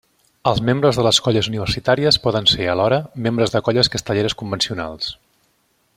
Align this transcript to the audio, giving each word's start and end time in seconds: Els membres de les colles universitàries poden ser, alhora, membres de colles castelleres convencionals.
Els 0.51 0.61
membres 0.69 0.99
de 0.99 1.03
les 1.07 1.19
colles 1.27 1.49
universitàries 1.51 2.19
poden 2.25 2.49
ser, 2.53 2.65
alhora, 2.75 2.99
membres 3.27 3.55
de 3.57 3.65
colles 3.69 3.91
castelleres 3.97 4.37
convencionals. 4.41 5.13